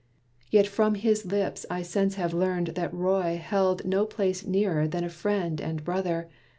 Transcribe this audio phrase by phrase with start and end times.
[0.49, 5.03] Yet from his lips I since have learned that Roy Held no place nearer than
[5.03, 6.27] a friend and brother.